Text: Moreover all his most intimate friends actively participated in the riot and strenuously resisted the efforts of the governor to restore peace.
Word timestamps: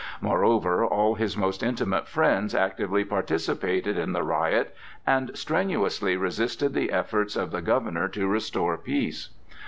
Moreover 0.19 0.83
all 0.83 1.13
his 1.13 1.37
most 1.37 1.61
intimate 1.61 2.07
friends 2.07 2.55
actively 2.55 3.05
participated 3.05 3.99
in 3.99 4.13
the 4.13 4.23
riot 4.23 4.73
and 5.05 5.29
strenuously 5.37 6.17
resisted 6.17 6.73
the 6.73 6.91
efforts 6.91 7.35
of 7.35 7.51
the 7.51 7.61
governor 7.61 8.07
to 8.07 8.27
restore 8.27 8.79
peace. 8.79 9.29